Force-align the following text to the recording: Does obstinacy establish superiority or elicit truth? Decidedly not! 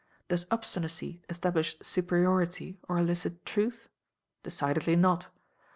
Does 0.29 0.47
obstinacy 0.49 1.21
establish 1.29 1.77
superiority 1.83 2.79
or 2.89 2.97
elicit 2.97 3.45
truth? 3.45 3.87
Decidedly 4.41 4.95
not! 4.95 5.27